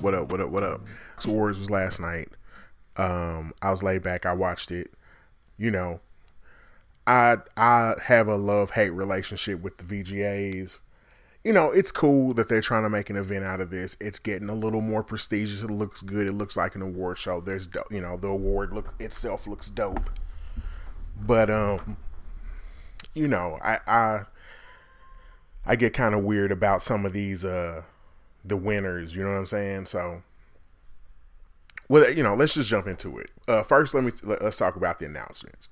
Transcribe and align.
up? 0.00 0.04
What 0.04 0.14
up? 0.14 0.30
What 0.30 0.40
up? 0.40 0.50
What 0.50 0.62
up? 0.62 0.80
So 1.18 1.30
Wars 1.30 1.58
was 1.58 1.70
last 1.70 2.00
night. 2.00 2.28
Um, 2.96 3.52
I 3.62 3.70
was 3.70 3.82
laid 3.82 4.02
back. 4.02 4.26
I 4.26 4.32
watched 4.32 4.70
it. 4.70 4.90
You 5.56 5.70
know, 5.70 6.00
I 7.06 7.36
I 7.56 7.94
have 8.04 8.28
a 8.28 8.36
love 8.36 8.72
hate 8.72 8.90
relationship 8.90 9.60
with 9.60 9.78
the 9.78 9.84
VGAs. 9.84 10.78
You 11.44 11.52
know, 11.54 11.70
it's 11.70 11.90
cool 11.90 12.32
that 12.34 12.48
they're 12.48 12.60
trying 12.60 12.82
to 12.82 12.90
make 12.90 13.08
an 13.08 13.16
event 13.16 13.44
out 13.44 13.60
of 13.62 13.70
this. 13.70 13.96
It's 13.98 14.18
getting 14.18 14.50
a 14.50 14.54
little 14.54 14.82
more 14.82 15.02
prestigious. 15.02 15.62
It 15.62 15.70
looks 15.70 16.02
good. 16.02 16.26
It 16.26 16.32
looks 16.32 16.56
like 16.56 16.74
an 16.74 16.82
award 16.82 17.16
show. 17.16 17.40
There's, 17.40 17.66
you 17.90 18.02
know, 18.02 18.18
the 18.18 18.28
award 18.28 18.74
look 18.74 18.92
itself 19.00 19.46
looks 19.46 19.70
dope. 19.70 20.10
But 21.18 21.50
um, 21.50 21.96
you 23.14 23.28
know, 23.28 23.58
I 23.62 23.78
I 23.86 24.20
I 25.64 25.76
get 25.76 25.92
kind 25.92 26.14
of 26.14 26.24
weird 26.24 26.52
about 26.52 26.82
some 26.82 27.06
of 27.06 27.12
these 27.12 27.44
uh 27.44 27.82
the 28.44 28.56
winners. 28.56 29.14
You 29.14 29.22
know 29.22 29.30
what 29.30 29.38
I'm 29.38 29.46
saying? 29.46 29.86
So, 29.86 30.22
well, 31.88 32.10
you 32.10 32.22
know, 32.22 32.34
let's 32.34 32.54
just 32.54 32.68
jump 32.68 32.86
into 32.86 33.18
it. 33.18 33.30
Uh, 33.48 33.62
first, 33.62 33.94
let 33.94 34.04
me 34.04 34.12
let, 34.22 34.40
us 34.42 34.58
talk 34.58 34.76
about 34.76 34.98
the 34.98 35.06
announcements. 35.06 35.68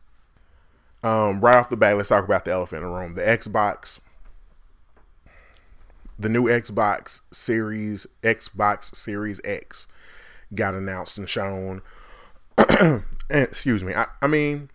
Um, 1.02 1.40
right 1.40 1.56
off 1.56 1.68
the 1.68 1.76
bat, 1.76 1.96
let's 1.96 2.08
talk 2.08 2.24
about 2.24 2.44
the 2.44 2.50
elephant 2.50 2.82
in 2.82 2.88
the 2.88 2.94
room. 2.94 3.14
The 3.14 3.22
Xbox, 3.22 4.00
the 6.18 6.28
new 6.28 6.44
Xbox 6.44 7.20
Series, 7.32 8.06
Xbox 8.22 8.94
Series 8.96 9.40
X, 9.44 9.86
got 10.54 10.74
announced 10.74 11.18
and 11.18 11.28
shown. 11.28 11.82
excuse 13.30 13.84
me. 13.84 13.94
I, 13.94 14.06
I 14.20 14.26
mean, 14.26 14.70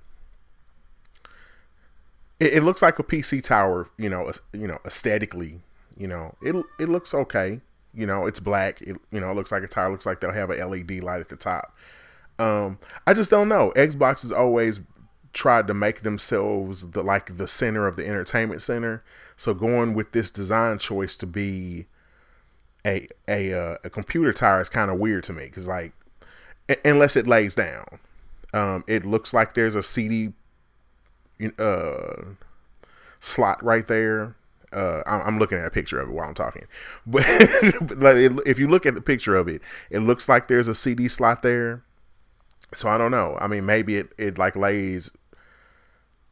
it, 2.39 2.53
it, 2.53 2.63
looks 2.63 2.81
like 2.81 2.99
a 2.99 3.03
PC 3.03 3.43
tower. 3.43 3.89
You 3.97 4.09
know, 4.09 4.31
you 4.53 4.67
know, 4.67 4.79
aesthetically, 4.85 5.61
you 5.97 6.07
know, 6.07 6.35
it 6.41 6.55
it 6.79 6.89
looks 6.89 7.13
okay. 7.13 7.61
You 7.93 8.05
know, 8.05 8.25
it's 8.25 8.39
black. 8.39 8.81
It, 8.81 8.97
you 9.11 9.19
know, 9.19 9.31
it 9.31 9.35
looks 9.35 9.51
like 9.51 9.63
a 9.63 9.67
tire. 9.67 9.89
Looks 9.89 10.05
like 10.05 10.19
they'll 10.19 10.31
have 10.31 10.49
a 10.49 10.65
LED 10.65 11.03
light 11.03 11.21
at 11.21 11.29
the 11.29 11.35
top. 11.35 11.75
Um, 12.39 12.79
I 13.05 13.13
just 13.13 13.29
don't 13.29 13.47
know. 13.47 13.71
Xbox 13.75 14.23
has 14.23 14.31
always 14.31 14.79
tried 15.33 15.67
to 15.67 15.73
make 15.73 16.01
themselves 16.01 16.91
the 16.91 17.03
like 17.03 17.37
the 17.37 17.47
center 17.47 17.87
of 17.87 17.95
the 17.95 18.07
entertainment 18.07 18.61
center. 18.61 19.03
So 19.35 19.53
going 19.53 19.93
with 19.93 20.11
this 20.11 20.31
design 20.31 20.77
choice 20.79 21.17
to 21.17 21.27
be 21.27 21.87
a 22.85 23.07
a 23.27 23.53
uh, 23.53 23.77
a 23.83 23.89
computer 23.89 24.33
tire 24.33 24.61
is 24.61 24.69
kind 24.69 24.91
of 24.91 24.99
weird 24.99 25.23
to 25.25 25.33
me 25.33 25.45
because 25.45 25.67
like 25.67 25.93
unless 26.85 27.15
it 27.15 27.27
lays 27.27 27.55
down, 27.55 27.99
um, 28.53 28.83
it 28.87 29.05
looks 29.05 29.33
like 29.33 29.53
there's 29.53 29.75
a 29.75 29.83
CD 29.83 30.33
uh, 31.57 32.23
slot 33.19 33.63
right 33.63 33.87
there 33.87 34.35
uh, 34.73 35.03
I'm 35.05 35.39
looking 35.39 35.57
at 35.57 35.65
a 35.65 35.71
picture 35.71 35.99
of 35.99 36.09
it 36.09 36.11
while 36.11 36.27
I'm 36.27 36.33
talking, 36.33 36.65
but, 37.05 37.23
if 38.45 38.59
you 38.59 38.67
look 38.67 38.85
at 38.85 38.95
the 38.95 39.01
picture 39.01 39.35
of 39.35 39.47
it, 39.47 39.61
it 39.89 39.99
looks 39.99 40.27
like 40.27 40.47
there's 40.47 40.67
a 40.67 40.75
CD 40.75 41.07
slot 41.07 41.43
there. 41.43 41.83
So 42.73 42.89
I 42.89 42.97
don't 42.97 43.11
know. 43.11 43.37
I 43.39 43.47
mean, 43.47 43.65
maybe 43.65 43.97
it, 43.97 44.13
it 44.17 44.37
like 44.37 44.55
lays 44.55 45.11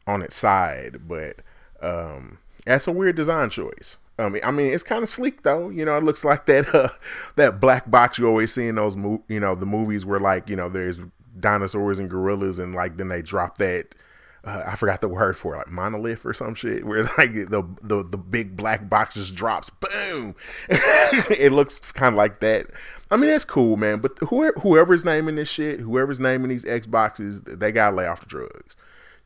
on 0.08 0.22
its 0.22 0.36
side, 0.36 1.08
but 1.08 1.36
um, 1.82 2.40
that's 2.66 2.88
a 2.88 2.92
weird 2.92 3.16
design 3.16 3.50
choice. 3.50 3.98
I 4.18 4.30
mean, 4.30 4.42
I 4.44 4.52
mean, 4.52 4.74
it's 4.74 4.84
kind 4.84 5.04
of 5.04 5.10
sleek 5.10 5.44
though. 5.44 5.70
You 5.70 5.86
know, 5.86 5.98
it 5.98 6.04
looks 6.04 6.24
like 6.24 6.46
that 6.48 6.74
uh, 6.74 6.90
that 7.36 7.60
black 7.60 7.90
box 7.90 8.20
you 8.20 8.28
always 8.28 8.54
see 8.54 8.68
in 8.68 8.76
those, 8.76 8.96
mo- 8.96 9.24
you 9.28 9.40
know, 9.40 9.56
the 9.56 9.66
movies 9.66 10.06
where 10.06 10.20
like 10.20 10.50
you 10.50 10.56
know 10.56 10.70
there's 10.70 11.02
dinosaurs 11.40 12.00
and 12.00 12.10
gorillas, 12.10 12.60
and 12.60 12.76
like 12.76 12.98
then 12.98 13.10
they 13.10 13.22
drop 13.22 13.58
that 13.58 13.96
uh, 14.44 14.64
I 14.66 14.76
forgot 14.76 15.02
the 15.02 15.08
word 15.08 15.38
for 15.38 15.54
it, 15.54 15.60
like 15.60 15.70
monolith 15.70 16.26
or 16.26 16.34
some 16.34 16.56
shit, 16.56 16.86
where 16.86 17.04
like 17.18 17.34
the 17.34 17.68
the, 17.82 18.04
the 18.04 18.18
big 18.18 18.58
black 18.58 18.90
box 18.90 19.16
just 19.16 19.36
drops, 19.36 19.70
boom. 19.70 20.36
it 20.70 21.52
looks 21.52 21.92
kind 21.92 22.16
of 22.16 22.18
like 22.18 22.40
that. 22.40 22.68
I 23.12 23.18
mean, 23.18 23.30
that's 23.30 23.46
cool, 23.46 23.78
man. 23.78 24.00
But 24.00 24.18
whoever, 24.30 24.60
whoever's 24.62 25.06
naming 25.06 25.36
this 25.36 25.50
shit, 25.50 25.82
whoever's 25.82 26.20
naming 26.20 26.50
these 26.50 26.66
Xboxes, 26.66 27.60
they 27.60 27.72
gotta 27.72 27.96
lay 27.96 28.08
off 28.08 28.22
the 28.22 28.26
drugs. 28.26 28.76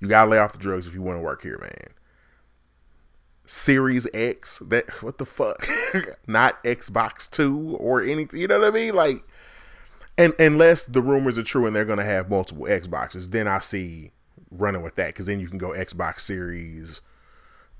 You 0.02 0.09
gotta 0.09 0.30
lay 0.30 0.38
off 0.38 0.52
the 0.52 0.59
drugs 0.59 0.86
if 0.86 0.94
you 0.94 1.02
want 1.02 1.18
to 1.18 1.22
work 1.22 1.44
here, 1.44 1.59
man. 1.59 1.94
Series 3.46 4.08
X, 4.14 4.59
that 4.68 4.90
what 5.02 5.18
the 5.18 5.26
fuck? 5.26 5.66
Not 6.28 6.62
Xbox 6.66 7.30
Two 7.30 7.78
or 7.80 8.02
anything. 8.02 8.42
You 8.42 8.47
know 8.47 8.59
what 8.59 8.68
I 8.68 8.72
mean? 8.72 8.94
Like, 8.94 9.24
and 10.18 10.34
unless 10.40 10.86
the 10.86 11.02
rumors 11.02 11.38
are 11.38 11.44
true 11.44 11.66
and 11.68 11.74
they're 11.74 11.86
gonna 11.86 12.03
have 12.03 12.30
multiple 12.30 12.66
Xboxes, 12.66 13.32
then 13.32 13.47
I 13.47 13.59
see 13.59 14.12
running 14.52 14.82
with 14.82 14.96
that 14.96 15.08
because 15.08 15.26
then 15.26 15.40
you 15.40 15.48
can 15.48 15.58
go 15.58 15.70
Xbox 15.70 16.22
Series, 16.22 17.02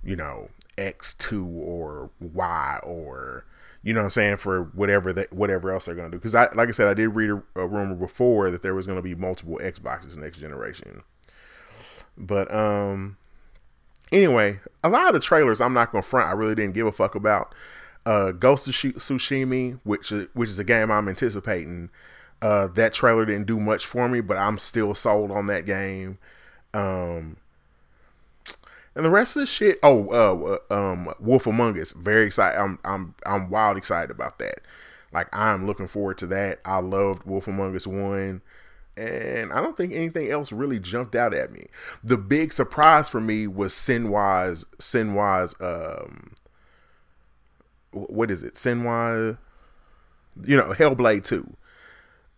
you 0.04 0.16
know, 0.16 0.50
X2 0.78 1.48
or 1.48 2.10
Y 2.20 2.80
or 2.84 3.46
you 3.84 3.94
know 3.94 4.00
what 4.00 4.06
I'm 4.06 4.10
saying 4.10 4.38
for 4.38 4.64
whatever 4.74 5.14
that 5.14 5.32
whatever 5.32 5.72
else 5.72 5.86
they're 5.86 5.96
gonna 5.96 6.10
do. 6.10 6.18
Because 6.18 6.36
I 6.36 6.50
like 6.54 6.70
I 6.70 6.72
said, 6.72 6.88
I 6.88 6.96
did 6.96 7.10
read 7.10 7.30
a, 7.30 7.44
a 7.56 7.68
rumor 7.68 7.96
before 7.96 8.50
that 8.50 8.64
there 8.64 8.74
was 8.74 8.88
gonna 8.88 9.02
be 9.02 9.14
multiple 9.16 9.60
Xboxes 9.62 10.18
next 10.18 10.40
generation. 10.40 11.04
But 12.18 12.54
um, 12.54 13.18
anyway, 14.12 14.60
a 14.84 14.90
lot 14.90 15.08
of 15.08 15.14
the 15.14 15.20
trailers 15.20 15.62
I'm 15.62 15.74
not 15.74 15.92
gonna 15.92 16.02
front. 16.02 16.30
I 16.30 16.32
really 16.32 16.56
didn't 16.56 16.74
give 16.74 16.88
a 16.88 16.92
fuck 16.92 17.16
about. 17.16 17.54
Uh, 18.08 18.32
Ghost 18.32 18.68
of 18.68 18.74
Tsushima, 18.74 19.80
which 19.84 20.12
which 20.34 20.50
is 20.50 20.60
a 20.60 20.64
game 20.64 20.92
I'm 20.92 21.08
anticipating. 21.08 21.90
Uh, 22.42 22.68
that 22.68 22.94
trailer 22.94 23.26
didn't 23.26 23.48
do 23.48 23.60
much 23.60 23.86
for 23.86 24.10
me, 24.10 24.20
but 24.20 24.38
I'm 24.38 24.58
still 24.58 24.94
sold 24.94 25.32
on 25.32 25.48
that 25.48 25.66
game. 25.66 26.18
Um, 26.76 27.38
and 28.96 29.06
the 29.06 29.10
rest 29.10 29.36
of 29.36 29.42
the 29.42 29.46
shit. 29.46 29.80
Oh, 29.82 30.60
uh, 30.70 30.74
um, 30.74 31.14
Wolf 31.20 31.48
Among 31.48 31.80
Us. 31.80 31.92
Very 31.94 32.26
excited. 32.26 32.60
I'm, 32.60 32.80
I'm, 32.84 33.16
I'm 33.26 33.50
wild 33.50 33.78
excited 33.78 34.12
about 34.12 34.40
that. 34.40 34.60
Like 35.12 35.34
I'm 35.34 35.66
looking 35.66 35.88
forward 35.88 36.18
to 36.20 36.28
that. 36.28 36.60
I 36.66 36.80
loved 36.80 37.24
Wolf 37.24 37.48
Among 37.48 37.76
Us 37.76 37.88
one, 37.88 38.42
and 38.98 39.54
I 39.54 39.62
don't 39.62 39.78
think 39.78 39.94
anything 39.94 40.30
else 40.30 40.52
really 40.52 40.80
jumped 40.80 41.16
out 41.16 41.34
at 41.34 41.54
me. 41.54 41.68
The 42.04 42.18
big 42.18 42.52
surprise 42.52 43.08
for 43.08 43.22
me 43.22 43.48
was 43.48 43.74
Senua's 43.74 44.66
Senua's 44.78 45.56
um, 45.62 46.34
what 47.92 48.30
is 48.30 48.44
it? 48.44 48.56
Senua, 48.56 49.38
you 50.44 50.58
know, 50.58 50.74
Hellblade 50.74 51.24
two. 51.24 51.56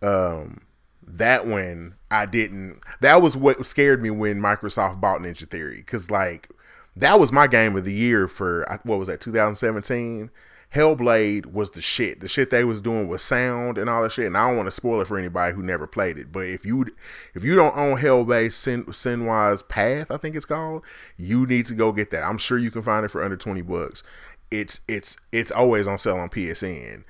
Um, 0.03 0.61
that 1.01 1.47
one 1.47 1.96
I 2.09 2.25
didn't. 2.25 2.81
That 3.01 3.21
was 3.21 3.35
what 3.35 3.65
scared 3.65 4.01
me 4.01 4.09
when 4.09 4.39
Microsoft 4.39 5.01
bought 5.01 5.21
Ninja 5.21 5.49
Theory 5.49 5.77
because 5.77 6.09
like 6.09 6.49
that 6.95 7.19
was 7.19 7.31
my 7.31 7.47
game 7.47 7.75
of 7.75 7.85
the 7.85 7.93
year 7.93 8.27
for 8.27 8.65
what 8.83 8.99
was 8.99 9.07
that 9.07 9.21
2017. 9.21 10.31
Hellblade 10.75 11.45
was 11.45 11.71
the 11.71 11.81
shit. 11.81 12.19
The 12.19 12.27
shit 12.27 12.49
they 12.49 12.63
was 12.65 12.81
doing 12.81 13.07
with 13.07 13.21
sound 13.21 13.77
and 13.77 13.89
all 13.89 14.03
that 14.03 14.11
shit. 14.11 14.25
And 14.27 14.37
I 14.37 14.47
don't 14.47 14.57
want 14.57 14.67
to 14.67 14.71
spoil 14.71 14.99
it 14.99 15.07
for 15.07 15.17
anybody 15.17 15.55
who 15.55 15.63
never 15.63 15.87
played 15.87 16.17
it. 16.17 16.31
But 16.31 16.47
if 16.47 16.65
you 16.65 16.85
if 17.33 17.43
you 17.43 17.55
don't 17.55 17.77
own 17.77 17.97
Hellblade 17.97 18.51
Sin, 18.51 18.83
Senua's 18.85 19.63
Path, 19.63 20.11
I 20.11 20.17
think 20.17 20.35
it's 20.35 20.45
called, 20.45 20.83
you 21.15 21.45
need 21.45 21.67
to 21.67 21.73
go 21.73 21.91
get 21.93 22.11
that. 22.11 22.23
I'm 22.23 22.37
sure 22.37 22.57
you 22.57 22.71
can 22.71 22.81
find 22.81 23.05
it 23.05 23.11
for 23.11 23.23
under 23.23 23.37
20 23.37 23.61
bucks. 23.61 24.03
It's 24.51 24.81
it's 24.87 25.17
it's 25.31 25.51
always 25.51 25.87
on 25.87 25.99
sale 25.99 26.17
on 26.17 26.29
PSN. 26.29 27.03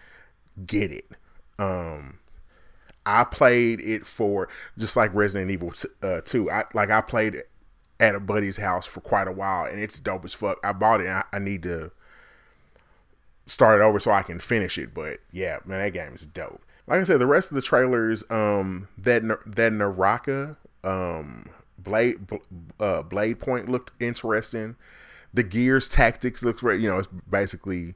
Get 0.65 0.91
it. 0.91 1.05
Um 1.57 2.19
I 3.07 3.23
played 3.23 3.79
it 3.79 4.05
for 4.05 4.49
just 4.77 4.97
like 4.97 5.15
Resident 5.15 5.49
Evil 5.49 5.71
uh, 6.03 6.19
2. 6.25 6.51
I 6.51 6.65
like 6.73 6.91
I 6.91 6.99
played 6.99 7.35
it 7.35 7.49
at 8.01 8.15
a 8.15 8.19
buddy's 8.19 8.57
house 8.57 8.85
for 8.85 8.99
quite 8.99 9.29
a 9.29 9.31
while, 9.31 9.65
and 9.65 9.79
it's 9.79 9.99
dope 10.01 10.25
as 10.25 10.33
fuck. 10.33 10.59
I 10.61 10.73
bought 10.73 10.99
it. 10.99 11.07
I, 11.07 11.23
I, 11.31 11.39
need 11.39 11.63
to 11.63 11.91
start 13.45 13.79
it 13.79 13.83
over 13.83 13.97
so 13.97 14.11
I 14.11 14.23
can 14.23 14.39
finish 14.39 14.77
it. 14.77 14.93
But 14.93 15.19
yeah, 15.31 15.59
man, 15.65 15.79
that 15.79 15.93
game 15.93 16.15
is 16.15 16.25
dope. 16.25 16.61
Like 16.85 16.99
I 16.99 17.03
said, 17.03 17.19
the 17.19 17.25
rest 17.25 17.49
of 17.49 17.55
the 17.55 17.61
trailers, 17.61 18.25
um, 18.29 18.89
that 18.97 19.23
that 19.45 19.71
Naraka, 19.71 20.57
um, 20.83 21.49
Blade, 21.79 22.27
uh, 22.81 23.03
Blade 23.03 23.39
Point 23.39 23.69
looked 23.69 23.91
interesting. 24.01 24.75
The 25.33 25.43
Gears 25.43 25.87
Tactics 25.87 26.43
looks 26.43 26.59
great. 26.59 26.81
You 26.81 26.89
know, 26.89 26.99
it's 26.99 27.07
basically 27.07 27.95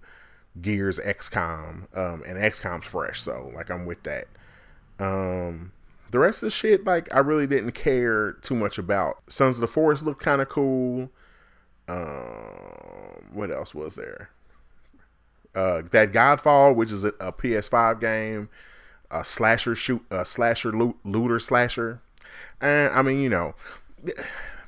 Gears 0.61 0.99
XCOM, 0.99 1.95
um, 1.97 2.23
and 2.25 2.37
XCOM's 2.37 2.87
fresh, 2.87 3.21
so 3.21 3.51
like 3.53 3.69
I'm 3.69 3.85
with 3.85 4.03
that. 4.03 4.27
Um, 5.01 5.71
the 6.11 6.19
rest 6.19 6.43
of 6.43 6.47
the 6.47 6.51
shit, 6.51 6.85
like 6.85 7.13
I 7.13 7.19
really 7.19 7.47
didn't 7.47 7.71
care 7.71 8.33
too 8.33 8.55
much 8.55 8.77
about. 8.77 9.23
Sons 9.27 9.55
of 9.55 9.61
the 9.61 9.67
Forest 9.67 10.05
looked 10.05 10.21
kind 10.21 10.41
of 10.41 10.49
cool. 10.49 11.09
Um, 11.87 13.29
what 13.33 13.51
else 13.51 13.73
was 13.73 13.95
there? 13.95 14.29
Uh, 15.55 15.81
that 15.91 16.11
Godfall, 16.13 16.75
which 16.75 16.91
is 16.91 17.03
a, 17.03 17.09
a 17.19 17.33
PS5 17.33 17.99
game, 17.99 18.49
a 19.09 19.25
slasher 19.25 19.75
shoot, 19.75 20.05
a 20.11 20.23
slasher 20.23 20.71
loot, 20.71 20.95
looter 21.03 21.39
slasher. 21.39 22.01
And 22.61 22.93
I 22.93 23.01
mean, 23.01 23.21
you 23.21 23.29
know, 23.29 23.55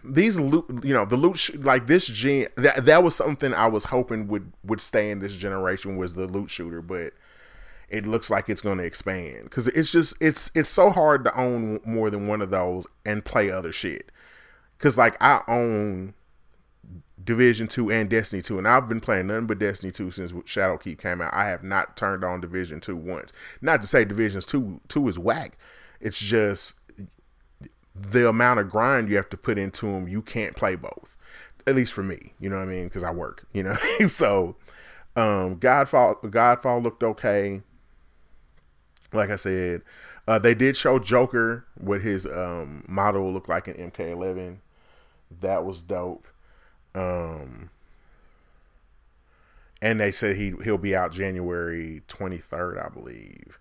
these 0.03 0.39
loot, 0.39 0.65
you 0.83 0.93
know, 0.93 1.05
the 1.05 1.15
loot 1.15 1.37
sh- 1.37 1.55
like 1.55 1.87
this 1.87 2.07
gen 2.07 2.47
that 2.55 2.85
that 2.85 3.03
was 3.03 3.15
something 3.15 3.53
I 3.53 3.67
was 3.67 3.85
hoping 3.85 4.27
would 4.27 4.51
would 4.65 4.81
stay 4.81 5.11
in 5.11 5.19
this 5.19 5.35
generation 5.35 5.95
was 5.95 6.15
the 6.15 6.25
loot 6.25 6.49
shooter, 6.49 6.81
but 6.81 7.13
it 7.93 8.07
looks 8.07 8.29
like 8.31 8.49
it's 8.49 8.61
going 8.61 8.79
to 8.79 8.83
expand 8.83 9.43
because 9.43 9.67
it's 9.69 9.91
just 9.91 10.15
it's 10.19 10.51
it's 10.55 10.69
so 10.69 10.89
hard 10.89 11.23
to 11.23 11.39
own 11.39 11.79
more 11.85 12.09
than 12.09 12.27
one 12.27 12.41
of 12.41 12.49
those 12.49 12.87
and 13.05 13.23
play 13.23 13.51
other 13.51 13.71
shit 13.71 14.11
because 14.77 14.97
like 14.97 15.15
i 15.21 15.41
own 15.47 16.13
Division 17.23 17.67
Two 17.67 17.91
and 17.91 18.09
Destiny 18.09 18.41
Two, 18.41 18.57
and 18.57 18.67
I've 18.67 18.89
been 18.89 18.99
playing 18.99 19.27
nothing 19.27 19.47
but 19.47 19.59
Destiny 19.59 19.91
Two 19.91 20.11
since 20.11 20.31
Shadowkeep 20.31 20.99
came 20.99 21.21
out. 21.21 21.33
I 21.33 21.45
have 21.45 21.63
not 21.63 21.95
turned 21.95 22.23
on 22.23 22.41
Division 22.41 22.81
Two 22.81 22.95
once. 22.95 23.31
Not 23.61 23.81
to 23.81 23.87
say 23.87 24.03
Divisions 24.03 24.45
Two 24.45 24.81
Two 24.87 25.07
is 25.07 25.17
whack. 25.17 25.57
It's 26.01 26.19
just 26.19 26.73
the 27.95 28.27
amount 28.27 28.59
of 28.59 28.69
grind 28.69 29.09
you 29.09 29.15
have 29.15 29.29
to 29.29 29.37
put 29.37 29.57
into 29.57 29.85
them. 29.85 30.07
You 30.07 30.21
can't 30.21 30.55
play 30.55 30.75
both, 30.75 31.15
at 31.65 31.75
least 31.75 31.93
for 31.93 32.03
me. 32.03 32.33
You 32.39 32.49
know 32.49 32.57
what 32.57 32.67
I 32.67 32.71
mean? 32.71 32.85
Because 32.85 33.03
I 33.03 33.11
work. 33.11 33.45
You 33.53 33.63
know, 33.63 33.75
so 34.07 34.57
um, 35.15 35.57
Godfall 35.57 36.21
Godfall 36.23 36.83
looked 36.83 37.03
okay. 37.03 37.61
Like 39.13 39.29
I 39.29 39.35
said, 39.35 39.81
uh, 40.27 40.39
they 40.39 40.53
did 40.53 40.75
show 40.75 40.99
Joker 40.99 41.65
what 41.75 42.01
his 42.01 42.25
um, 42.25 42.83
model 42.87 43.31
looked 43.31 43.49
like 43.49 43.67
in 43.67 43.91
MK11. 43.91 44.57
That 45.41 45.65
was 45.65 45.81
dope. 45.81 46.27
Um, 46.95 47.69
and 49.81 49.99
they 49.99 50.11
said 50.11 50.37
he 50.37 50.53
he'll 50.63 50.77
be 50.77 50.95
out 50.95 51.11
January 51.11 52.01
23rd, 52.07 52.83
I 52.83 52.89
believe. 52.89 53.59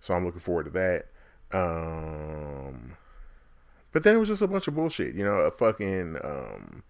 So 0.00 0.14
I'm 0.14 0.24
looking 0.24 0.40
forward 0.40 0.64
to 0.64 0.70
that. 0.70 1.06
Um, 1.52 2.96
but 3.92 4.02
then 4.02 4.16
it 4.16 4.18
was 4.18 4.28
just 4.28 4.42
a 4.42 4.48
bunch 4.48 4.66
of 4.66 4.74
bullshit, 4.74 5.14
you 5.14 5.24
know, 5.24 5.36
a 5.36 5.50
fucking 5.50 6.16
um, 6.24 6.82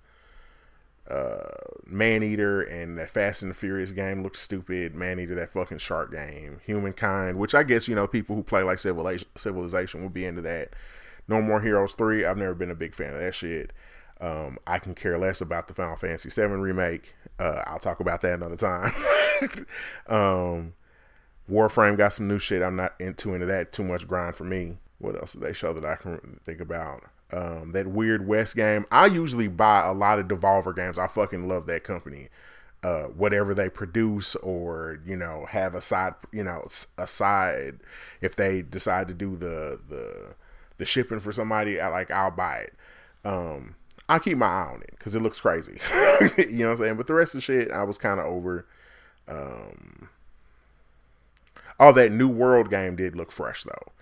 uh, 1.10 1.38
Man 1.86 2.22
Eater 2.22 2.62
and 2.62 2.98
that 2.98 3.10
Fast 3.10 3.42
and 3.42 3.50
the 3.50 3.54
Furious 3.54 3.92
game 3.92 4.22
looked 4.22 4.36
stupid. 4.36 4.94
Man 4.94 5.20
Eater, 5.20 5.34
that 5.34 5.50
fucking 5.50 5.78
shark 5.78 6.12
game. 6.12 6.60
Humankind, 6.64 7.38
which 7.38 7.54
I 7.54 7.62
guess, 7.62 7.88
you 7.88 7.94
know, 7.94 8.06
people 8.06 8.36
who 8.36 8.42
play 8.42 8.62
like 8.62 8.78
Civilization, 8.78 9.28
Civilization 9.36 10.02
will 10.02 10.10
be 10.10 10.24
into 10.24 10.42
that. 10.42 10.70
No 11.28 11.40
More 11.40 11.60
Heroes 11.60 11.94
3, 11.94 12.24
I've 12.24 12.38
never 12.38 12.54
been 12.54 12.70
a 12.70 12.74
big 12.74 12.94
fan 12.94 13.14
of 13.14 13.20
that 13.20 13.34
shit. 13.34 13.72
Um, 14.20 14.58
I 14.66 14.78
can 14.78 14.94
care 14.94 15.18
less 15.18 15.40
about 15.40 15.68
the 15.68 15.74
Final 15.74 15.96
Fantasy 15.96 16.30
7 16.30 16.60
remake. 16.60 17.14
Uh, 17.38 17.62
I'll 17.66 17.78
talk 17.78 18.00
about 18.00 18.20
that 18.22 18.34
another 18.34 18.56
time. 18.56 18.92
um, 20.08 20.74
Warframe 21.50 21.96
got 21.96 22.12
some 22.12 22.28
new 22.28 22.38
shit. 22.38 22.62
I'm 22.62 22.76
not 22.76 22.94
into 22.98 23.34
into 23.34 23.46
that 23.46 23.72
too 23.72 23.84
much 23.84 24.06
grind 24.06 24.36
for 24.36 24.44
me. 24.44 24.78
What 24.98 25.16
else 25.16 25.32
did 25.32 25.42
they 25.42 25.52
show 25.52 25.72
that 25.74 25.84
I 25.84 25.96
can 25.96 26.40
think 26.44 26.60
about? 26.60 27.04
Um, 27.32 27.72
that 27.72 27.88
Weird 27.88 28.26
West 28.26 28.54
game. 28.54 28.86
I 28.92 29.06
usually 29.06 29.48
buy 29.48 29.84
a 29.84 29.92
lot 29.92 30.18
of 30.18 30.28
Devolver 30.28 30.74
games. 30.76 30.98
I 30.98 31.08
fucking 31.08 31.48
love 31.48 31.66
that 31.66 31.82
company. 31.82 32.28
Uh, 32.84 33.04
whatever 33.04 33.54
they 33.54 33.70
produce 33.70 34.36
or 34.36 35.00
you 35.06 35.16
know 35.16 35.46
have 35.48 35.74
a 35.74 35.80
side 35.80 36.12
you 36.32 36.44
know 36.44 36.66
a 36.98 37.06
side 37.06 37.78
if 38.20 38.36
they 38.36 38.60
decide 38.60 39.08
to 39.08 39.14
do 39.14 39.36
the 39.36 39.80
the 39.88 40.34
the 40.76 40.84
shipping 40.84 41.18
for 41.18 41.32
somebody 41.32 41.80
I 41.80 41.88
like 41.88 42.10
I'll 42.10 42.30
buy 42.30 42.56
it. 42.58 42.74
Um 43.24 43.76
I'll 44.06 44.20
keep 44.20 44.36
my 44.36 44.46
eye 44.46 44.72
on 44.74 44.82
it 44.82 44.90
because 44.90 45.14
it 45.14 45.22
looks 45.22 45.40
crazy. 45.40 45.78
You 46.36 46.58
know 46.58 46.66
what 46.66 46.70
I'm 46.72 46.76
saying? 46.76 46.96
But 46.96 47.06
the 47.06 47.14
rest 47.14 47.34
of 47.34 47.38
the 47.38 47.42
shit 47.42 47.70
I 47.70 47.84
was 47.84 47.96
kind 47.96 48.20
of 48.20 48.26
over. 48.26 48.66
Um 49.26 50.10
oh 51.80 51.92
that 51.92 52.12
new 52.12 52.28
world 52.28 52.68
game 52.68 52.96
did 52.96 53.16
look 53.16 53.32
fresh 53.32 53.62
though. 53.64 53.92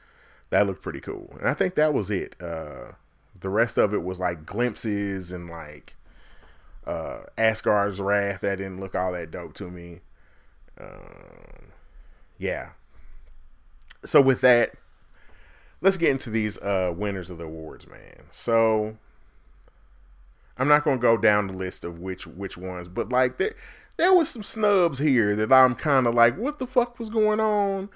That 0.51 0.67
looked 0.67 0.83
pretty 0.83 1.01
cool. 1.01 1.37
And 1.39 1.49
I 1.49 1.55
think 1.55 1.77
that 1.77 1.95
was 1.95 2.11
it. 2.11 2.35
Uh 2.43 2.93
the 3.41 3.49
rest 3.49 3.79
of 3.79 3.93
it 3.93 4.03
was 4.03 4.21
like 4.21 4.47
glimpses 4.47 5.33
and 5.33 5.49
like 5.49 5.95
uh, 6.87 7.21
Asgard's 7.37 8.01
Wrath. 8.01 8.41
That 8.41 8.57
didn't 8.59 8.81
look 8.81 8.95
all 8.95 9.13
that 9.13 9.31
dope 9.31 9.55
to 9.55 9.71
me. 9.71 10.01
Um, 10.81 11.73
yeah. 12.39 12.71
So 14.05 14.21
with 14.21 14.41
that, 14.41 14.73
let's 15.81 15.97
get 15.97 16.11
into 16.11 16.31
these 16.31 16.59
uh, 16.59 16.93
winners 16.95 17.31
of 17.31 17.39
the 17.39 17.45
awards, 17.45 17.89
man. 17.89 18.25
So 18.31 18.97
I'm 20.59 20.69
not 20.69 20.85
gonna 20.85 20.99
go 20.99 21.17
down 21.17 21.47
the 21.49 21.53
list 21.53 21.85
of 21.85 21.99
which 21.99 22.27
which 22.27 22.57
ones, 22.57 22.89
but 22.89 23.11
like 23.11 23.37
there 23.37 23.55
there 23.97 24.13
was 24.13 24.29
some 24.29 24.43
snubs 24.43 24.99
here 24.99 25.37
that 25.37 25.53
I'm 25.53 25.75
kind 25.75 26.07
of 26.07 26.15
like, 26.15 26.37
what 26.37 26.59
the 26.59 26.67
fuck 26.67 26.99
was 26.99 27.11
going 27.11 27.41
on 27.41 27.91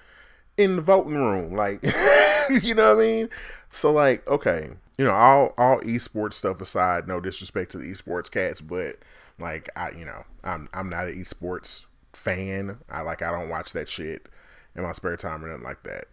in 0.57 0.77
the 0.77 0.83
voting 0.83 1.17
room? 1.17 1.55
Like, 1.55 1.83
you 2.63 2.75
know 2.75 2.95
what 2.95 3.03
I 3.03 3.07
mean? 3.07 3.29
So 3.71 3.93
like, 3.93 4.27
okay, 4.29 4.71
you 4.99 5.05
know, 5.05 5.15
all 5.15 5.55
all 5.59 5.81
esports 5.81 6.35
stuff 6.35 6.61
aside, 6.61 7.09
no 7.09 7.21
disrespect 7.21 7.71
to 7.73 7.79
the 7.79 7.91
esports 7.91 8.31
cats, 8.31 8.61
but 8.61 8.97
like 9.39 9.69
I, 9.77 9.91
you 9.91 10.05
know, 10.05 10.25
I'm 10.45 10.69
I'm 10.73 10.89
not 10.89 11.09
an 11.09 11.15
esports 11.21 11.85
fan. 12.13 12.79
I 12.91 13.03
like 13.03 13.23
I 13.23 13.31
don't 13.31 13.49
watch 13.49 13.73
that 13.73 13.89
shit 13.89 14.29
in 14.75 14.83
my 14.83 14.93
spare 14.93 15.17
time 15.17 15.45
or 15.45 15.49
nothing 15.49 15.65
like 15.65 15.83
that. 15.85 16.07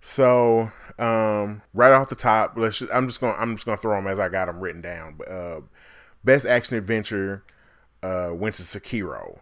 So, 0.00 0.70
um, 0.98 1.62
right 1.74 1.92
off 1.92 2.08
the 2.08 2.14
top, 2.14 2.54
let's 2.56 2.78
just, 2.78 2.92
I'm 2.92 3.06
just 3.08 3.20
gonna 3.20 3.36
I'm 3.38 3.56
just 3.56 3.66
gonna 3.66 3.76
throw 3.78 3.96
them 3.96 4.06
as 4.06 4.18
I 4.20 4.28
got 4.28 4.46
them 4.46 4.60
written 4.60 4.80
down. 4.80 5.14
But 5.18 5.28
Uh, 5.28 5.60
best 6.24 6.46
action 6.46 6.76
adventure 6.76 7.44
uh, 8.02 8.30
went 8.32 8.56
to 8.56 8.62
Sekiro. 8.62 9.40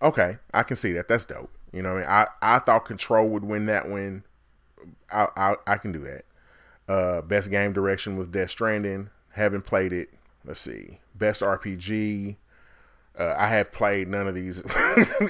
Okay, 0.00 0.38
I 0.52 0.62
can 0.62 0.76
see 0.76 0.92
that. 0.94 1.08
That's 1.08 1.26
dope. 1.26 1.50
You 1.72 1.82
know, 1.82 1.92
I 1.92 1.96
mean, 1.96 2.04
I 2.08 2.26
I 2.42 2.58
thought 2.58 2.84
Control 2.84 3.28
would 3.28 3.44
win 3.44 3.66
that 3.66 3.88
one. 3.88 4.24
I 5.12 5.28
I, 5.36 5.56
I 5.66 5.76
can 5.78 5.92
do 5.92 6.00
that. 6.04 6.24
Uh, 6.92 7.22
best 7.22 7.50
game 7.50 7.72
direction 7.72 8.18
was 8.18 8.26
Death 8.26 8.50
Stranding. 8.50 9.08
Haven't 9.30 9.62
played 9.62 9.94
it. 9.94 10.10
Let's 10.44 10.60
see. 10.60 10.98
Best 11.14 11.40
RPG. 11.40 12.36
Uh, 13.18 13.34
I 13.34 13.46
have 13.46 13.72
played 13.72 14.08
none 14.08 14.28
of 14.28 14.34
these. 14.34 14.62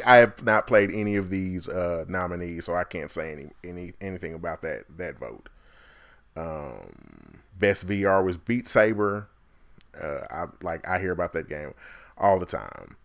I 0.05 0.17
have 0.17 0.43
not 0.43 0.67
played 0.67 0.91
any 0.91 1.14
of 1.14 1.31
these 1.31 1.69
uh, 1.69 2.05
nominees, 2.09 2.64
so 2.64 2.75
I 2.75 2.82
can't 2.82 3.12
say 3.12 3.31
any, 3.31 3.50
any 3.62 3.93
anything 4.00 4.35
about 4.35 4.62
that 4.62 4.87
that 4.97 5.20
vote. 5.20 5.50
Um, 6.37 7.43
best 7.56 7.87
VR 7.87 8.25
was 8.25 8.37
Beat 8.37 8.67
Saber. 8.67 9.29
Uh, 10.00 10.20
I 10.31 10.47
like 10.62 10.87
I 10.88 10.99
hear 10.99 11.12
about 11.12 11.32
that 11.35 11.49
game 11.49 11.75
all 12.19 12.41
the 12.41 12.47
time. 12.47 12.97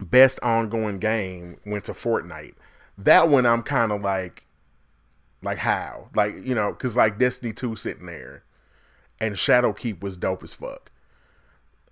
Best 0.00 0.40
ongoing 0.42 0.98
game 0.98 1.58
went 1.64 1.84
to 1.84 1.92
Fortnite. 1.92 2.54
That 2.98 3.28
one 3.28 3.46
I'm 3.46 3.62
kind 3.62 3.92
of 3.92 4.02
like 4.02 4.46
like 5.42 5.58
how? 5.58 6.08
Like 6.14 6.34
you 6.44 6.54
know, 6.54 6.72
because 6.72 6.96
like 6.96 7.18
Destiny 7.18 7.52
two 7.52 7.76
sitting 7.76 8.06
there, 8.06 8.44
and 9.20 9.34
Shadowkeep 9.34 10.00
was 10.00 10.16
dope 10.16 10.42
as 10.42 10.54
fuck. 10.54 10.90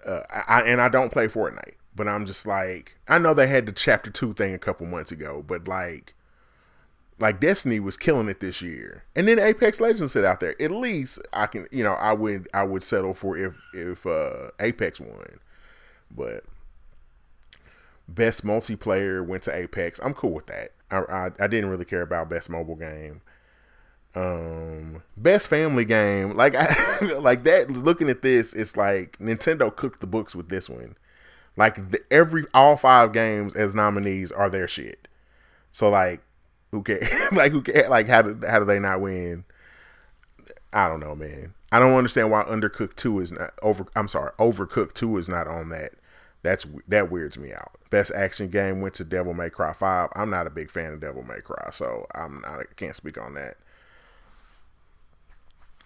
Uh, 0.06 0.20
I 0.30 0.62
and 0.62 0.80
I 0.80 0.88
don't 0.88 1.12
play 1.12 1.26
Fortnite, 1.26 1.74
but 1.94 2.08
I'm 2.08 2.24
just 2.26 2.46
like 2.46 2.96
I 3.08 3.18
know 3.18 3.34
they 3.34 3.48
had 3.48 3.66
the 3.66 3.72
chapter 3.72 4.10
two 4.10 4.32
thing 4.32 4.54
a 4.54 4.58
couple 4.58 4.86
months 4.86 5.12
ago, 5.12 5.44
but 5.46 5.66
like 5.68 6.14
like 7.18 7.40
Destiny 7.40 7.80
was 7.80 7.96
killing 7.96 8.28
it 8.28 8.40
this 8.40 8.62
year, 8.62 9.04
and 9.14 9.28
then 9.28 9.38
Apex 9.38 9.80
Legends 9.80 10.12
sit 10.12 10.24
out 10.24 10.40
there. 10.40 10.60
At 10.62 10.70
least 10.70 11.20
I 11.32 11.46
can, 11.46 11.66
you 11.70 11.84
know, 11.84 11.94
I 11.94 12.12
would 12.12 12.48
I 12.54 12.62
would 12.62 12.84
settle 12.84 13.14
for 13.14 13.36
if 13.36 13.60
if 13.74 14.06
uh, 14.06 14.52
Apex 14.60 15.00
won, 15.00 15.40
but 16.10 16.44
best 18.08 18.44
multiplayer 18.44 19.26
went 19.26 19.42
to 19.44 19.54
Apex. 19.54 20.00
I'm 20.02 20.14
cool 20.14 20.32
with 20.32 20.46
that. 20.46 20.72
I, 20.90 20.98
I, 20.98 21.30
I 21.38 21.46
didn't 21.46 21.70
really 21.70 21.84
care 21.84 22.02
about 22.02 22.28
best 22.30 22.48
mobile 22.48 22.74
game 22.74 23.22
um 24.16 25.02
best 25.16 25.46
family 25.46 25.84
game 25.84 26.34
like 26.34 26.54
I, 26.56 26.98
like 27.18 27.44
that 27.44 27.70
looking 27.70 28.08
at 28.08 28.22
this 28.22 28.52
it's 28.52 28.76
like 28.76 29.16
nintendo 29.18 29.74
cooked 29.74 30.00
the 30.00 30.06
books 30.06 30.34
with 30.34 30.48
this 30.48 30.68
one. 30.68 30.96
Like 31.56 31.90
the, 31.90 32.00
every 32.10 32.44
all 32.54 32.76
five 32.76 33.12
games 33.12 33.54
as 33.54 33.74
nominees 33.74 34.32
are 34.32 34.48
their 34.48 34.68
shit. 34.68 35.08
So 35.70 35.90
like 35.90 36.22
who 36.70 36.82
cares 36.82 37.08
like 37.32 37.52
who 37.52 37.62
care 37.62 37.88
like 37.88 38.08
how 38.08 38.22
do, 38.22 38.40
how 38.46 38.58
do 38.58 38.64
they 38.64 38.78
not 38.78 39.00
win? 39.00 39.44
I 40.72 40.88
don't 40.88 41.00
know 41.00 41.14
man. 41.14 41.54
I 41.72 41.78
don't 41.78 41.94
understand 41.96 42.30
why 42.30 42.42
undercooked 42.44 42.96
2 42.96 43.20
is 43.20 43.32
not 43.32 43.52
over 43.62 43.86
i'm 43.94 44.08
sorry 44.08 44.32
overcooked 44.38 44.94
2 44.94 45.18
is 45.18 45.28
not 45.28 45.46
on 45.46 45.68
that. 45.70 45.92
That's 46.42 46.66
that 46.88 47.10
weirds 47.10 47.36
me 47.38 47.52
out. 47.52 47.72
Best 47.90 48.12
action 48.12 48.48
game 48.48 48.80
went 48.80 48.94
to 48.94 49.04
devil 49.04 49.34
may 49.34 49.50
cry 49.50 49.72
5 49.72 50.10
i'm 50.14 50.30
not 50.30 50.46
a 50.46 50.50
big 50.50 50.70
fan 50.70 50.92
of 50.92 51.00
devil 51.00 51.22
may 51.22 51.40
cry 51.40 51.68
so 51.70 52.06
i'm 52.14 52.40
not 52.40 52.60
i 52.60 52.64
can't 52.76 52.96
speak 52.96 53.18
on 53.18 53.34
that 53.34 53.56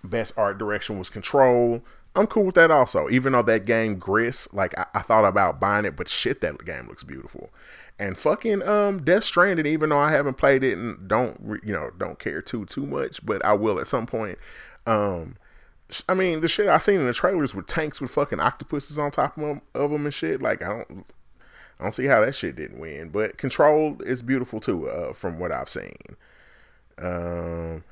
Best 0.05 0.37
art 0.37 0.59
direction 0.59 0.99
was 0.99 1.09
Control. 1.09 1.83
I'm 2.17 2.27
cool 2.27 2.45
with 2.45 2.55
that 2.55 2.71
also. 2.71 3.09
Even 3.11 3.33
though 3.33 3.43
that 3.43 3.65
game 3.65 3.97
Gris, 3.99 4.53
like 4.53 4.77
I, 4.79 4.87
I, 4.95 5.03
thought 5.03 5.25
about 5.25 5.59
buying 5.59 5.85
it, 5.85 5.97
but 5.97 6.09
shit, 6.09 6.41
that 6.43 6.65
game 6.65 6.87
looks 6.87 7.03
beautiful. 7.03 7.51
And 7.99 8.17
fucking 8.17 8.63
um 8.63 9.03
Death 9.03 9.25
Stranding, 9.25 9.67
even 9.67 9.89
though 9.89 9.99
I 9.99 10.11
haven't 10.11 10.35
played 10.35 10.63
it 10.63 10.79
and 10.79 11.09
don't 11.09 11.61
you 11.65 11.73
know 11.73 11.91
don't 11.97 12.19
care 12.19 12.41
too 12.41 12.67
too 12.67 12.87
much, 12.87 13.25
but 13.25 13.45
I 13.45 13.55
will 13.55 13.81
at 13.81 13.89
some 13.89 14.07
point. 14.07 14.39
Um, 14.87 15.37
I 16.09 16.15
mean 16.15 16.41
the 16.41 16.49
shit 16.49 16.69
I 16.69 16.79
seen 16.79 17.01
in 17.01 17.07
the 17.07 17.13
trailers 17.13 17.55
with 17.55 17.67
tanks 17.67 18.01
with 18.01 18.11
fucking 18.11 18.41
octopuses 18.41 18.99
on 18.99 19.11
top 19.11 19.37
of 19.37 19.43
them, 19.43 19.63
of 19.75 19.91
them 19.91 20.05
and 20.05 20.15
shit. 20.15 20.41
Like 20.41 20.63
I 20.63 20.69
don't 20.69 21.07
I 21.79 21.85
don't 21.85 21.93
see 21.93 22.07
how 22.07 22.21
that 22.21 22.35
shit 22.35 22.57
didn't 22.57 22.81
win. 22.81 23.09
But 23.09 23.39
Control 23.39 24.01
is 24.03 24.23
beautiful 24.23 24.61
too, 24.61 24.89
uh, 24.89 25.13
from 25.13 25.39
what 25.39 25.53
I've 25.53 25.69
seen. 25.69 26.17
Um, 26.99 27.85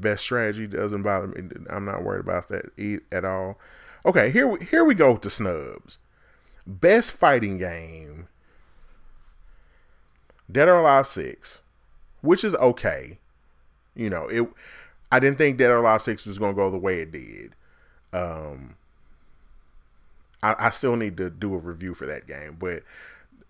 best 0.00 0.22
strategy 0.22 0.66
doesn't 0.66 1.02
bother 1.02 1.28
me. 1.28 1.42
I'm 1.70 1.84
not 1.84 2.04
worried 2.04 2.20
about 2.20 2.48
that 2.48 2.66
at 3.12 3.24
all. 3.24 3.58
Okay, 4.04 4.30
here 4.30 4.46
we, 4.46 4.64
here 4.64 4.84
we 4.84 4.94
go 4.94 5.16
to 5.16 5.30
snubs. 5.30 5.98
Best 6.66 7.12
fighting 7.12 7.58
game. 7.58 8.28
Dead 10.50 10.68
or 10.68 10.76
Alive 10.76 11.06
6, 11.06 11.60
which 12.20 12.44
is 12.44 12.54
okay. 12.56 13.18
You 13.94 14.10
know, 14.10 14.28
it 14.28 14.48
I 15.10 15.18
didn't 15.20 15.38
think 15.38 15.58
Dead 15.58 15.70
or 15.70 15.78
Alive 15.78 16.02
6 16.02 16.26
was 16.26 16.38
going 16.38 16.52
to 16.52 16.56
go 16.56 16.70
the 16.70 16.78
way 16.78 17.00
it 17.00 17.10
did. 17.10 17.54
Um 18.12 18.76
I, 20.42 20.54
I 20.58 20.70
still 20.70 20.96
need 20.96 21.16
to 21.16 21.30
do 21.30 21.54
a 21.54 21.58
review 21.58 21.94
for 21.94 22.06
that 22.06 22.26
game, 22.26 22.56
but 22.58 22.82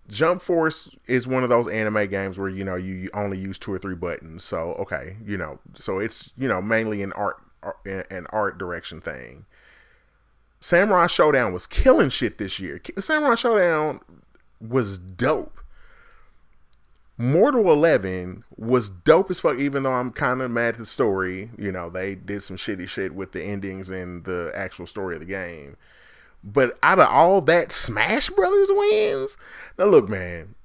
Jump 0.07 0.41
Force 0.41 0.95
is 1.05 1.27
one 1.27 1.43
of 1.43 1.49
those 1.49 1.67
anime 1.67 2.07
games 2.07 2.37
where 2.37 2.49
you 2.49 2.63
know 2.63 2.75
you 2.75 3.09
only 3.13 3.37
use 3.37 3.59
two 3.59 3.73
or 3.73 3.79
three 3.79 3.95
buttons. 3.95 4.43
So 4.43 4.73
okay, 4.79 5.17
you 5.25 5.37
know, 5.37 5.59
so 5.73 5.99
it's 5.99 6.31
you 6.37 6.47
know 6.47 6.61
mainly 6.61 7.01
an 7.03 7.11
art 7.13 7.37
an 7.85 8.27
art 8.29 8.57
direction 8.57 9.01
thing. 9.01 9.45
Samurai 10.59 11.05
Shodown 11.05 11.53
was 11.53 11.67
killing 11.67 12.09
shit 12.09 12.37
this 12.37 12.59
year. 12.59 12.81
Samurai 12.99 13.35
Shodown 13.35 13.99
was 14.59 14.97
dope. 14.97 15.59
Mortal 17.19 17.71
11 17.71 18.43
was 18.55 18.89
dope 18.89 19.31
as 19.31 19.39
fuck, 19.39 19.57
even 19.57 19.81
though 19.81 19.93
I'm 19.93 20.11
kind 20.11 20.41
of 20.41 20.51
mad 20.51 20.75
at 20.75 20.77
the 20.77 20.85
story. 20.85 21.49
You 21.57 21.71
know, 21.71 21.89
they 21.89 22.13
did 22.13 22.43
some 22.43 22.57
shitty 22.57 22.87
shit 22.87 23.15
with 23.15 23.31
the 23.31 23.43
endings 23.43 23.89
and 23.89 24.23
the 24.23 24.51
actual 24.55 24.85
story 24.85 25.15
of 25.15 25.21
the 25.21 25.25
game. 25.25 25.77
But 26.47 26.79
out 26.81 26.97
of 26.97 27.09
all 27.09 27.41
that, 27.41 27.73
Smash 27.73 28.29
Brothers 28.29 28.69
wins. 28.71 29.35
Now, 29.77 29.87
look, 29.87 30.07
man, 30.07 30.55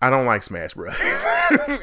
I 0.00 0.08
don't 0.08 0.24
like 0.24 0.42
Smash 0.42 0.72
Brothers, 0.72 1.26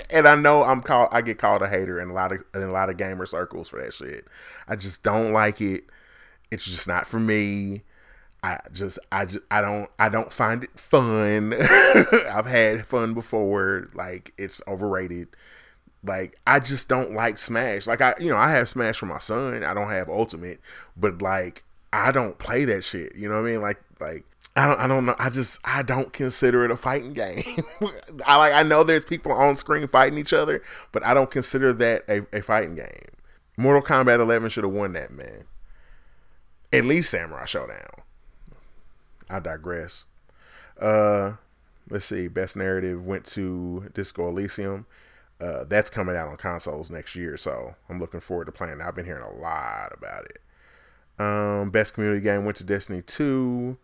and 0.09 0.27
I 0.27 0.33
know 0.33 0.63
I'm 0.63 0.81
called. 0.81 1.09
I 1.11 1.21
get 1.21 1.37
called 1.37 1.61
a 1.61 1.69
hater 1.69 2.01
in 2.01 2.09
a 2.09 2.13
lot 2.13 2.31
of 2.31 2.43
in 2.55 2.63
a 2.63 2.71
lot 2.71 2.89
of 2.89 2.97
gamer 2.97 3.27
circles 3.27 3.69
for 3.69 3.79
that 3.79 3.93
shit. 3.93 4.25
I 4.67 4.75
just 4.75 5.03
don't 5.03 5.33
like 5.33 5.61
it. 5.61 5.83
It's 6.49 6.65
just 6.65 6.87
not 6.87 7.05
for 7.05 7.19
me. 7.19 7.83
I 8.41 8.57
just 8.73 8.97
I 9.11 9.25
just 9.25 9.45
I 9.51 9.61
don't 9.61 9.87
I 9.99 10.09
don't 10.09 10.33
find 10.33 10.63
it 10.63 10.79
fun. 10.79 11.53
I've 11.61 12.47
had 12.47 12.87
fun 12.87 13.13
before. 13.13 13.89
Like 13.93 14.33
it's 14.39 14.63
overrated. 14.67 15.27
Like 16.03 16.39
I 16.47 16.59
just 16.59 16.89
don't 16.89 17.13
like 17.13 17.37
Smash. 17.37 17.85
Like 17.85 18.01
I 18.01 18.15
you 18.19 18.31
know, 18.31 18.37
I 18.37 18.49
have 18.49 18.67
Smash 18.67 18.97
for 18.97 19.05
my 19.05 19.19
son. 19.19 19.63
I 19.63 19.75
don't 19.75 19.91
have 19.91 20.09
Ultimate, 20.09 20.59
but 20.95 21.21
like 21.21 21.65
I 21.93 22.11
don't 22.11 22.37
play 22.37 22.65
that 22.65 22.83
shit. 22.83 23.15
You 23.15 23.29
know 23.29 23.35
what 23.35 23.47
I 23.47 23.51
mean? 23.51 23.61
Like 23.61 23.81
like 23.99 24.25
I 24.55 24.67
don't 24.67 24.79
I 24.79 24.87
don't 24.87 25.05
know. 25.05 25.15
I 25.19 25.29
just 25.29 25.59
I 25.63 25.83
don't 25.83 26.11
consider 26.11 26.65
it 26.65 26.71
a 26.71 26.77
fighting 26.77 27.13
game. 27.13 27.43
I 28.25 28.37
like 28.37 28.53
I 28.53 28.63
know 28.63 28.83
there's 28.83 29.05
people 29.05 29.31
on 29.31 29.55
screen 29.55 29.87
fighting 29.87 30.17
each 30.17 30.33
other, 30.33 30.61
but 30.91 31.05
I 31.05 31.13
don't 31.13 31.31
consider 31.31 31.73
that 31.73 32.03
a, 32.09 32.25
a 32.35 32.41
fighting 32.41 32.75
game. 32.75 33.13
Mortal 33.57 33.81
Kombat 33.81 34.19
11 34.19 34.49
should 34.49 34.63
have 34.63 34.73
won 34.73 34.93
that, 34.93 35.11
man. 35.11 35.45
At 36.71 36.85
least 36.85 37.09
Samurai 37.09 37.45
Shodown. 37.45 38.01
I 39.29 39.39
digress. 39.39 40.05
Uh, 40.79 41.33
let's 41.89 42.05
see. 42.05 42.27
Best 42.27 42.55
narrative 42.55 43.05
went 43.05 43.25
to 43.27 43.89
Disco 43.93 44.29
Elysium. 44.29 44.85
Uh, 45.39 45.63
that's 45.65 45.89
coming 45.89 46.15
out 46.15 46.27
on 46.27 46.37
consoles 46.37 46.89
next 46.89 47.15
year, 47.15 47.37
so 47.37 47.75
I'm 47.89 47.99
looking 47.99 48.19
forward 48.19 48.45
to 48.45 48.51
playing. 48.51 48.81
I've 48.81 48.95
been 48.95 49.05
hearing 49.05 49.23
a 49.23 49.39
lot 49.39 49.91
about 49.93 50.25
it. 50.25 50.39
Um, 51.19 51.69
best 51.71 51.93
community 51.93 52.21
game 52.21 52.45
went 52.45 52.57
to 52.57 52.63
Destiny 52.65 53.01
2. 53.01 53.77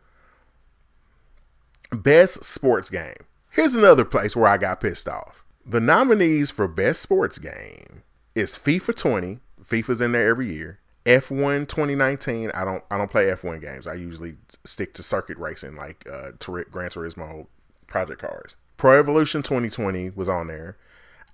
Best 1.91 2.43
sports 2.43 2.89
game. 2.89 3.25
Here's 3.51 3.75
another 3.75 4.05
place 4.05 4.35
where 4.35 4.47
I 4.47 4.57
got 4.57 4.81
pissed 4.81 5.07
off. 5.07 5.43
The 5.65 5.79
nominees 5.79 6.51
for 6.51 6.67
best 6.67 7.01
sports 7.01 7.37
game 7.37 8.03
is 8.35 8.57
FIFA 8.57 8.95
20. 8.95 9.39
FIFA's 9.63 10.01
in 10.01 10.11
there 10.11 10.27
every 10.27 10.47
year. 10.47 10.79
F1 11.05 11.67
2019, 11.67 12.51
I 12.53 12.63
don't 12.63 12.83
I 12.89 12.97
don't 12.97 13.11
play 13.11 13.25
F1 13.25 13.61
games. 13.61 13.87
I 13.87 13.93
usually 13.93 14.35
stick 14.63 14.93
to 14.93 15.03
circuit 15.03 15.37
racing 15.37 15.75
like 15.75 16.07
uh 16.09 16.31
Gran 16.39 16.89
Turismo 16.89 17.47
Project 17.87 18.21
Cars. 18.21 18.55
Pro 18.77 18.97
Evolution 18.99 19.43
2020 19.43 20.11
was 20.11 20.29
on 20.29 20.47
there. 20.47 20.77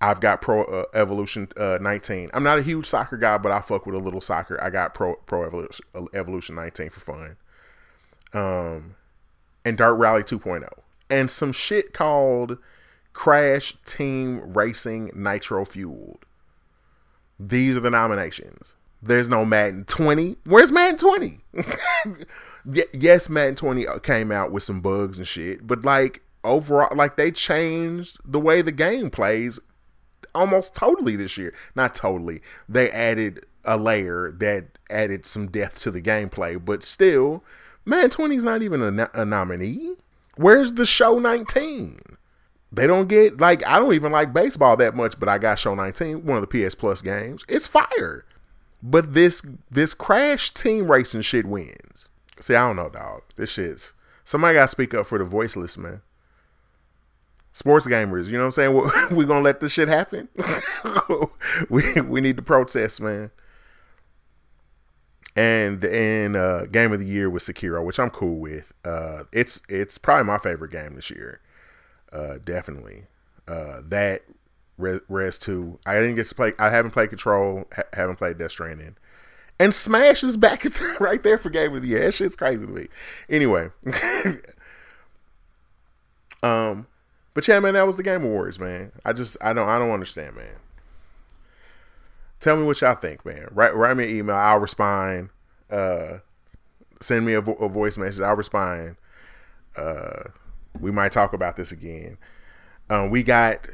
I've 0.01 0.21
got 0.21 0.41
Pro 0.41 0.63
uh, 0.63 0.85
Evolution 0.93 1.49
uh, 1.57 1.77
19. 1.81 2.29
I'm 2.33 2.43
not 2.43 2.57
a 2.57 2.61
huge 2.61 2.85
soccer 2.85 3.17
guy, 3.17 3.37
but 3.37 3.51
I 3.51 3.59
fuck 3.59 3.85
with 3.85 3.95
a 3.95 3.99
little 3.99 4.21
soccer. 4.21 4.61
I 4.63 4.69
got 4.69 4.93
Pro 4.93 5.15
Pro 5.25 5.43
Evolution, 5.45 5.85
uh, 5.93 6.05
Evolution 6.13 6.55
19 6.55 6.89
for 6.89 6.99
fun. 6.99 7.37
Um 8.33 8.95
and 9.65 9.77
Dirt 9.77 9.95
Rally 9.95 10.23
2.0 10.23 10.67
and 11.09 11.29
some 11.29 11.51
shit 11.51 11.93
called 11.93 12.57
Crash 13.13 13.75
Team 13.85 14.53
Racing 14.53 15.11
Nitro 15.13 15.65
Fueled. 15.65 16.25
These 17.39 17.77
are 17.77 17.81
the 17.81 17.89
nominations. 17.89 18.75
There's 19.01 19.29
no 19.29 19.45
Madden 19.45 19.85
20. 19.85 20.37
Where's 20.45 20.71
Madden 20.71 20.97
20? 20.97 21.39
yes, 22.93 23.29
Madden 23.29 23.55
20 23.55 23.85
came 24.03 24.31
out 24.31 24.51
with 24.51 24.63
some 24.63 24.81
bugs 24.81 25.17
and 25.17 25.27
shit, 25.27 25.65
but 25.65 25.83
like 25.83 26.21
overall, 26.43 26.95
like 26.95 27.15
they 27.15 27.31
changed 27.31 28.17
the 28.25 28.39
way 28.39 28.61
the 28.61 28.71
game 28.71 29.09
plays 29.09 29.59
almost 30.33 30.75
totally 30.75 31.15
this 31.15 31.37
year. 31.37 31.53
Not 31.75 31.95
totally. 31.95 32.41
They 32.67 32.89
added 32.89 33.45
a 33.65 33.77
layer 33.77 34.31
that 34.39 34.77
added 34.89 35.25
some 35.25 35.47
depth 35.47 35.79
to 35.79 35.91
the 35.91 36.01
gameplay, 36.01 36.63
but 36.63 36.83
still, 36.83 37.43
Madden 37.85 38.09
20 38.09 38.35
is 38.35 38.43
not 38.43 38.61
even 38.61 38.99
a, 38.99 39.09
a 39.13 39.25
nominee. 39.25 39.95
Where's 40.35 40.73
the 40.73 40.85
show 40.85 41.19
19? 41.19 41.99
They 42.71 42.85
don't 42.85 43.07
get 43.07 43.41
like 43.41 43.65
I 43.65 43.79
don't 43.79 43.93
even 43.93 44.11
like 44.11 44.31
baseball 44.31 44.77
that 44.77 44.95
much, 44.95 45.19
but 45.19 45.27
I 45.27 45.37
got 45.37 45.59
Show 45.59 45.73
19, 45.73 46.25
one 46.25 46.41
of 46.41 46.47
the 46.47 46.67
PS 46.67 46.75
Plus 46.75 47.01
games. 47.01 47.43
It's 47.49 47.67
fire. 47.67 48.25
But 48.81 49.13
this 49.13 49.41
this 49.71 49.93
crash 49.93 50.53
team 50.53 50.89
racing 50.89 51.21
shit 51.21 51.45
wins. 51.45 52.07
See, 52.39 52.55
I 52.55 52.67
don't 52.67 52.75
know, 52.75 52.89
dog. 52.89 53.23
This 53.35 53.51
shit's 53.51 53.93
somebody 54.23 54.53
gotta 54.53 54.67
speak 54.67 54.93
up 54.93 55.07
for 55.07 55.17
the 55.17 55.25
voiceless, 55.25 55.77
man. 55.77 56.01
Sports 57.53 57.87
gamers, 57.87 58.27
you 58.27 58.33
know 58.33 58.45
what 58.45 58.45
I'm 58.45 58.51
saying? 58.51 58.73
We 59.09 59.15
we're 59.17 59.27
gonna 59.27 59.41
let 59.41 59.59
this 59.59 59.73
shit 59.73 59.87
happen? 59.87 60.29
we 61.69 62.01
we 62.01 62.21
need 62.21 62.37
to 62.37 62.43
protest, 62.43 63.01
man. 63.01 63.31
And 65.35 65.83
and 65.83 66.35
uh, 66.35 66.65
game 66.65 66.91
of 66.91 66.99
the 66.99 67.05
year 67.05 67.29
was 67.29 67.43
Sekiro, 67.43 67.83
which 67.83 67.99
I'm 67.99 68.09
cool 68.09 68.39
with. 68.39 68.73
Uh, 68.85 69.23
it's 69.31 69.61
it's 69.67 69.97
probably 69.97 70.25
my 70.25 70.37
favorite 70.37 70.71
game 70.71 70.95
this 70.95 71.09
year. 71.09 71.41
Uh, 72.11 72.37
definitely. 72.43 73.05
Uh, 73.47 73.81
that 73.83 74.23
Res, 74.79 75.37
2. 75.37 75.79
I 75.85 75.95
didn't 75.95 76.15
get 76.15 76.27
to 76.27 76.35
play. 76.35 76.53
I 76.57 76.69
haven't 76.69 76.91
played 76.91 77.09
Control. 77.09 77.65
Ha- 77.75 77.83
haven't 77.93 78.15
played 78.15 78.37
Death 78.37 78.51
Stranding. 78.51 78.95
And 79.59 79.73
Smash 79.73 80.23
is 80.23 80.37
back 80.37 80.61
the, 80.63 80.97
right 80.99 81.21
there 81.21 81.37
for 81.37 81.49
Game 81.49 81.75
of 81.75 81.81
the 81.81 81.89
Year. 81.89 81.99
That 81.99 82.13
shit's 82.13 82.35
crazy 82.35 82.65
to 82.65 82.71
me. 82.71 82.87
Anyway. 83.29 83.69
um, 86.41 86.87
but 87.33 87.47
yeah, 87.47 87.59
man, 87.59 87.73
that 87.73 87.87
was 87.87 87.97
the 87.97 88.03
Game 88.03 88.23
Awards, 88.23 88.59
man. 88.59 88.91
I 89.05 89.13
just 89.13 89.37
I 89.41 89.53
don't 89.53 89.67
I 89.67 89.79
don't 89.79 89.91
understand, 89.91 90.35
man. 90.35 90.57
Tell 92.39 92.55
me 92.55 92.65
what 92.65 92.79
y'all 92.81 92.95
think, 92.95 93.25
man. 93.25 93.47
Write 93.51 93.75
write 93.75 93.97
me 93.97 94.05
an 94.05 94.15
email. 94.15 94.35
I'll 94.35 94.59
respond. 94.59 95.29
Uh, 95.69 96.19
send 97.01 97.25
me 97.25 97.33
a, 97.33 97.41
vo- 97.41 97.53
a 97.53 97.69
voice 97.69 97.97
message. 97.97 98.21
I'll 98.21 98.35
respond. 98.35 98.95
Uh, 99.75 100.23
we 100.79 100.91
might 100.91 101.11
talk 101.11 101.33
about 101.33 101.55
this 101.55 101.71
again. 101.71 102.17
Um, 102.89 103.09
we 103.09 103.23
got 103.23 103.67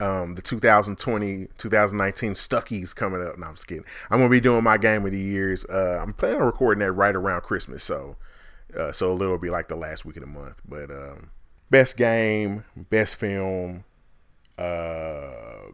um, 0.00 0.34
the 0.34 0.42
2020 0.42 1.48
2019 1.58 2.32
Stuckies 2.32 2.94
coming 2.94 3.22
up. 3.22 3.38
No, 3.38 3.46
I'm 3.46 3.54
just 3.54 3.66
kidding. 3.66 3.84
I'm 4.10 4.18
gonna 4.18 4.30
be 4.30 4.40
doing 4.40 4.64
my 4.64 4.78
game 4.78 5.04
of 5.06 5.12
the 5.12 5.18
years. 5.18 5.64
Uh, 5.66 5.98
I'm 6.02 6.12
planning 6.12 6.40
on 6.40 6.46
recording 6.46 6.80
that 6.80 6.92
right 6.92 7.14
around 7.14 7.42
Christmas, 7.42 7.82
so 7.82 8.16
uh, 8.76 8.92
so 8.92 9.14
it'll 9.14 9.38
be 9.38 9.48
like 9.48 9.68
the 9.68 9.76
last 9.76 10.04
week 10.04 10.16
of 10.16 10.22
the 10.22 10.28
month. 10.28 10.60
But 10.68 10.90
um, 10.90 11.30
best 11.72 11.96
game, 11.96 12.64
best 12.76 13.16
film, 13.16 13.82
uh, 14.58 15.72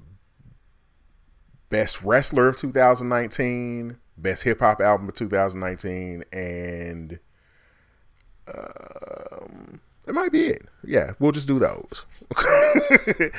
best 1.69 2.03
wrestler 2.03 2.49
of 2.49 2.57
2019, 2.57 3.99
best 4.17 4.45
hip 4.45 4.61
hop 4.61 4.81
album 4.81 5.09
of 5.09 5.15
2019, 5.17 6.25
and 6.33 7.19
um, 8.47 9.81
it 10.07 10.15
might 10.15 10.31
be 10.33 10.47
it. 10.47 10.69
Yeah, 10.85 11.13
we'll 11.19 11.33
just 11.33 11.49
do 11.49 11.59
those. 11.59 12.07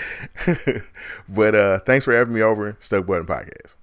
but 1.29 1.55
uh 1.55 1.79
thanks 1.79 2.05
for 2.05 2.13
having 2.13 2.33
me 2.33 2.41
over. 2.41 2.75
Stuck 2.79 3.05
Button 3.07 3.25
Podcast. 3.25 3.75